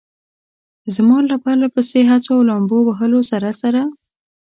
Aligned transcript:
زما 0.95 1.17
له 1.29 1.35
پرله 1.43 1.67
پسې 1.75 1.99
هڅو 2.09 2.31
او 2.37 2.45
لامبو 2.49 2.77
وهلو 2.83 3.21
سره 3.31 3.49
سره. 3.61 3.81